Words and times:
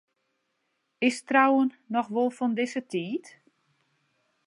Is 1.07 1.17
trouwen 1.29 1.69
noch 1.93 2.09
wol 2.13 2.31
fan 2.37 2.53
dizze 2.57 2.81
tiid? 2.91 3.25